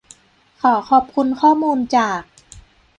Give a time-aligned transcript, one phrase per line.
[0.61, 2.21] ขอขอบคุณข้อมูลจาก